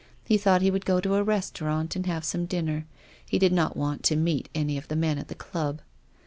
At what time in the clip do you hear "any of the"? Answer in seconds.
4.55-4.95